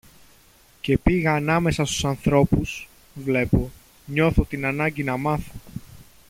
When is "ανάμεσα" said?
1.33-1.85